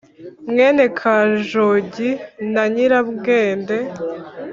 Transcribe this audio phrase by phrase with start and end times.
[0.51, 2.09] Mwene kajogi
[2.53, 3.77] na nyirabwende